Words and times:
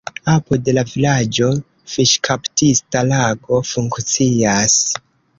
Apud 0.35 0.69
la 0.75 0.83
vilaĝo 0.91 1.49
fiŝkaptista 1.95 3.03
lago 3.09 3.59
funkcias. 3.73 4.79